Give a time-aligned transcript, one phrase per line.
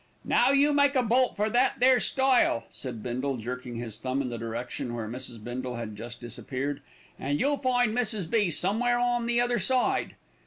[0.25, 4.29] "Now you make a bolt for that there stile," said Bindle, jerking his thumb in
[4.29, 5.43] the direction where Mrs.
[5.43, 6.81] Bindle had just disappeared,
[7.19, 8.27] "and you'll find Mrs.
[8.27, 8.49] B.
[8.49, 10.15] somewhere on the other side."